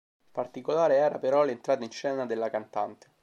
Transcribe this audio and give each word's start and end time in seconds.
Particolare 0.31 0.95
era 0.95 1.19
però 1.19 1.43
l'entrata 1.43 1.83
in 1.83 1.91
scena 1.91 2.25
della 2.25 2.49
cantante. 2.49 3.09